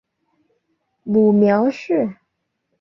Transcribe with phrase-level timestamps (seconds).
[1.03, 2.15] 母苗氏。